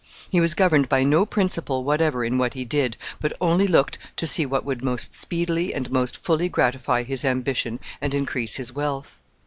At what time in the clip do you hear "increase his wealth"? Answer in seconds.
8.15-9.19